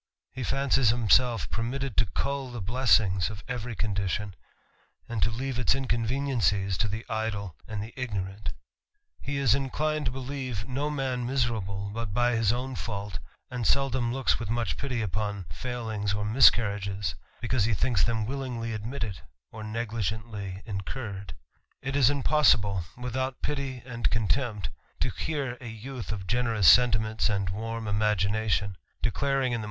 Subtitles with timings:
[0.33, 4.35] He fancies himself permitted I the blessings of every condition,
[5.07, 8.51] and to leave its niiencies to the idle and the ignorant
[9.21, 9.69] He {3 n ~, 194 THE RAMBLER.
[9.69, 13.19] inclined to believe no m^ miserable but by his own fault,
[13.51, 18.25] and seldom looks with much pity upon failings or mis carriages, because he thinks them
[18.25, 19.19] willingly admitted,
[19.51, 21.35] or negligently incurred.
[21.85, 24.09] lL.is impossible, withoutpii^ And.
[24.09, 24.69] CQJltempt,.
[24.99, 28.73] to.hfiaui youth of generous sentiments and warm imaginatio:
[29.03, 29.59] declaring in the.